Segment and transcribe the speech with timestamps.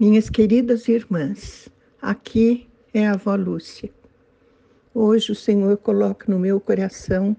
[0.00, 1.68] Minhas queridas irmãs,
[2.00, 3.90] aqui é a avó Lúcia.
[4.94, 7.36] Hoje o Senhor coloca no meu coração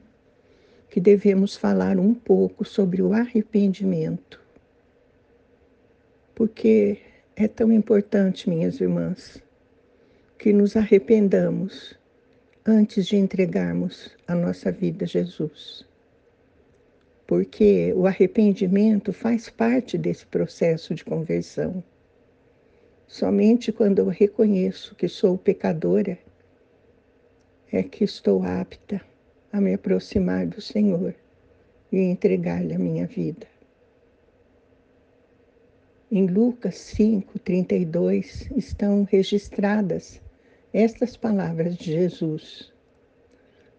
[0.88, 4.40] que devemos falar um pouco sobre o arrependimento.
[6.36, 7.00] Porque
[7.36, 9.42] é tão importante, minhas irmãs,
[10.38, 11.98] que nos arrependamos
[12.64, 15.84] antes de entregarmos a nossa vida a Jesus.
[17.26, 21.84] Porque o arrependimento faz parte desse processo de conversão.
[23.12, 26.18] Somente quando eu reconheço que sou pecadora
[27.70, 29.02] é que estou apta
[29.52, 31.14] a me aproximar do Senhor
[31.92, 33.46] e entregar-lhe a minha vida.
[36.10, 40.22] Em Lucas 5, 32 estão registradas
[40.72, 42.72] estas palavras de Jesus.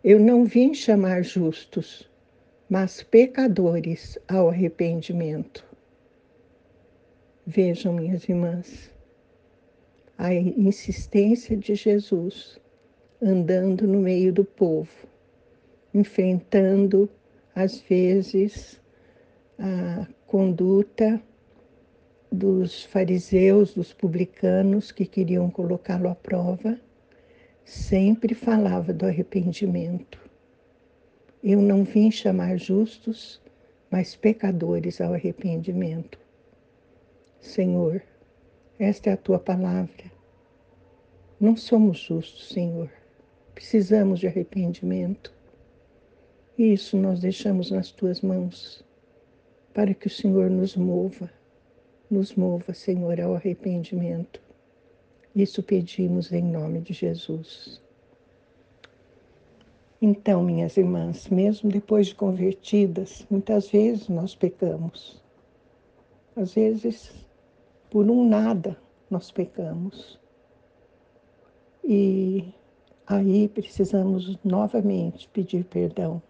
[0.04, 2.06] Eu não vim chamar justos,
[2.68, 5.64] mas pecadores ao arrependimento.
[7.46, 8.92] Vejam, minhas irmãs,
[10.16, 12.60] a insistência de Jesus
[13.20, 14.90] andando no meio do povo,
[15.94, 17.08] enfrentando,
[17.54, 18.80] às vezes,
[19.58, 21.22] a conduta
[22.30, 26.80] dos fariseus, dos publicanos que queriam colocá-lo à prova,
[27.64, 30.18] sempre falava do arrependimento.
[31.44, 33.40] Eu não vim chamar justos,
[33.90, 36.18] mas pecadores ao arrependimento.
[37.40, 38.02] Senhor,
[38.78, 40.10] esta é a tua palavra.
[41.38, 42.90] Não somos justos, Senhor.
[43.54, 45.32] Precisamos de arrependimento.
[46.56, 48.84] Isso nós deixamos nas tuas mãos,
[49.74, 51.30] para que o Senhor nos mova,
[52.10, 54.40] nos mova, Senhor, ao arrependimento.
[55.34, 57.80] Isso pedimos em nome de Jesus.
[60.00, 65.22] Então, minhas irmãs, mesmo depois de convertidas, muitas vezes nós pecamos.
[66.36, 67.12] Às vezes
[67.92, 68.78] por um nada
[69.10, 70.18] nós pecamos.
[71.84, 72.42] E
[73.06, 76.22] aí precisamos novamente pedir perdão.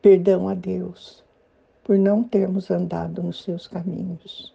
[0.00, 1.24] Perdão a Deus
[1.82, 4.54] por não termos andado nos seus caminhos.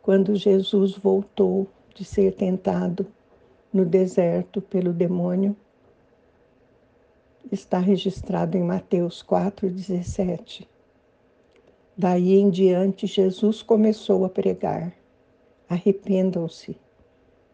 [0.00, 3.06] Quando Jesus voltou de ser tentado
[3.70, 5.54] no deserto pelo demônio,
[7.52, 10.66] está registrado em Mateus 4,17
[12.00, 14.96] Daí em diante, Jesus começou a pregar:
[15.68, 16.78] arrependam-se,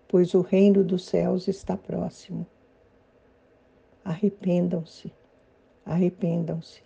[0.07, 2.47] pois o reino dos céus está próximo.
[4.05, 5.11] Arrependam-se,
[5.87, 6.83] arrependam-se.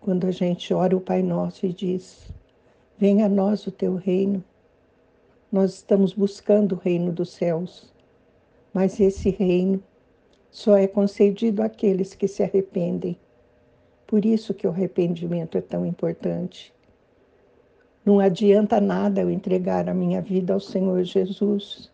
[0.00, 2.30] Quando a gente ora o Pai Nosso e diz:
[2.96, 4.44] Venha a nós o teu reino,
[5.50, 7.92] nós estamos buscando o reino dos céus,
[8.72, 9.82] mas esse reino
[10.48, 13.18] só é concedido àqueles que se arrependem
[14.06, 16.72] por isso que o arrependimento é tão importante.
[18.04, 21.90] Não adianta nada eu entregar a minha vida ao Senhor Jesus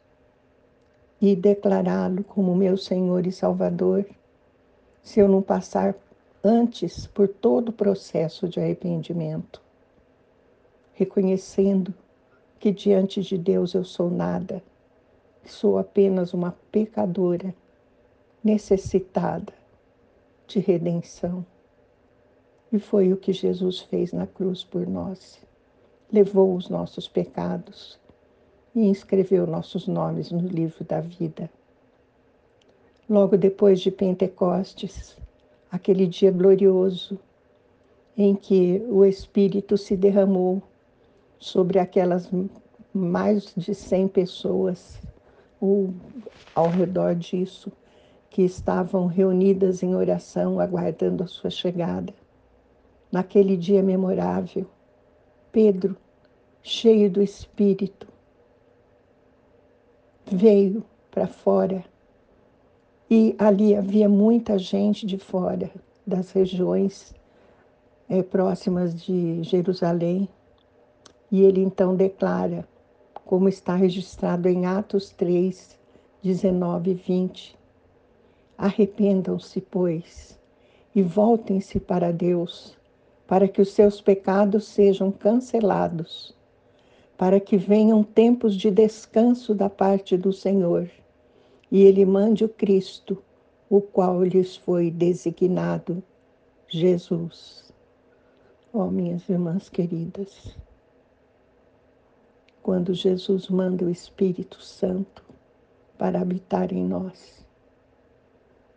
[1.21, 4.05] e declará-lo como meu Senhor e Salvador,
[5.03, 5.95] se eu não passar
[6.45, 9.63] antes por todo o processo de arrependimento,
[10.95, 11.95] reconhecendo
[12.59, 14.63] que diante de Deus eu sou nada,
[15.45, 17.55] sou apenas uma pecadora
[18.43, 19.53] necessitada
[20.47, 21.45] de redenção.
[22.73, 25.39] E foi o que Jesus fez na cruz por nós.
[26.11, 28.01] Levou os nossos pecados
[28.75, 31.51] e inscreveu nossos nomes no livro da vida.
[33.07, 35.19] Logo depois de Pentecostes,
[35.71, 37.21] aquele dia glorioso
[38.17, 40.63] em que o Espírito se derramou
[41.39, 42.31] sobre aquelas
[42.95, 44.99] mais de 100 pessoas
[45.61, 45.93] ou
[46.55, 47.71] ao redor disso
[48.31, 52.15] que estavam reunidas em oração aguardando a sua chegada
[53.13, 54.67] naquele dia memorável,
[55.53, 55.95] Pedro,
[56.63, 58.09] cheio do Espírito,
[60.25, 61.85] veio para fora
[63.11, 65.71] e ali havia muita gente de fora
[66.07, 67.15] das regiões
[68.09, 70.27] é, próximas de Jerusalém.
[71.31, 72.67] E ele então declara,
[73.27, 75.79] como está registrado em Atos 3,
[76.23, 77.59] 19 e 20:
[78.57, 80.39] Arrependam-se, pois,
[80.95, 82.77] e voltem-se para Deus
[83.33, 86.37] para que os seus pecados sejam cancelados,
[87.17, 90.91] para que venham tempos de descanso da parte do Senhor,
[91.71, 93.23] e Ele mande o Cristo,
[93.71, 96.03] o qual lhes foi designado,
[96.69, 97.73] Jesus.
[98.71, 100.55] Ó oh, minhas irmãs queridas,
[102.63, 105.25] quando Jesus manda o Espírito Santo
[105.97, 107.43] para habitar em nós,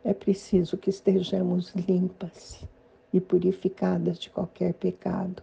[0.01, 2.65] é preciso que estejamos limpas
[3.15, 5.41] e purificadas de qualquer pecado.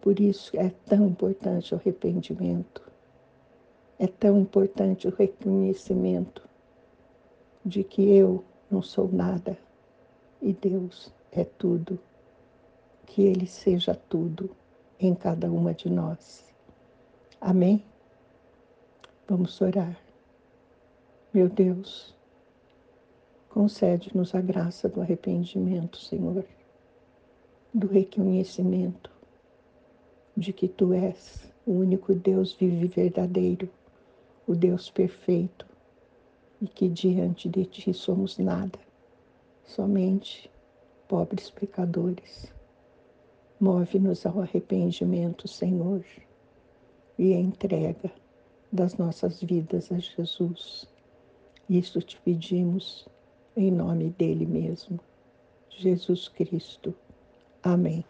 [0.00, 2.82] Por isso é tão importante o arrependimento,
[3.98, 6.48] é tão importante o reconhecimento
[7.62, 9.58] de que eu não sou nada
[10.40, 11.98] e Deus é tudo.
[13.04, 14.50] Que Ele seja tudo
[14.98, 16.42] em cada uma de nós.
[17.38, 17.84] Amém?
[19.28, 19.98] Vamos orar.
[21.34, 22.13] Meu Deus,
[23.54, 26.44] concede-nos a graça do arrependimento, Senhor,
[27.72, 29.12] do reconhecimento
[30.36, 33.70] de que Tu és o único Deus vivo e verdadeiro,
[34.44, 35.64] o Deus perfeito,
[36.60, 38.76] e que diante de Ti somos nada,
[39.64, 40.50] somente
[41.06, 42.52] pobres pecadores.
[43.60, 46.04] Move-nos ao arrependimento, Senhor,
[47.16, 48.10] e a entrega
[48.72, 50.88] das nossas vidas a Jesus.
[51.70, 53.06] Isso te pedimos
[53.56, 54.98] em nome dele mesmo,
[55.70, 56.94] Jesus Cristo.
[57.62, 58.04] Amém.